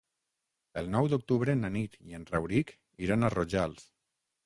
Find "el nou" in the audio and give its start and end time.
0.81-1.09